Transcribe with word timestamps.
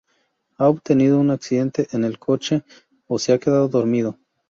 O 0.57 0.63
ha 0.65 0.75
tenido 0.79 1.19
un 1.19 1.29
accidente 1.29 1.87
en 1.91 2.03
el 2.05 2.17
coche 2.17 2.63
o 3.05 3.19
se 3.19 3.33
ha 3.33 3.37
quedado 3.37 3.67
dormido. 3.67 4.17